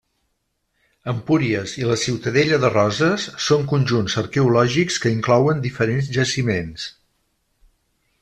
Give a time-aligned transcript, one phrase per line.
[1.11, 6.87] Empúries i la Ciutadella de Roses són conjunts arqueològics que inclouen diferents jaciments.